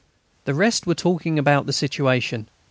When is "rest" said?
0.55-0.87